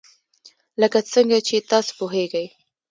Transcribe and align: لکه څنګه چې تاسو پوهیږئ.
لکه 0.81 0.99
څنګه 1.13 1.37
چې 1.47 1.55
تاسو 1.71 1.91
پوهیږئ. 1.99 2.45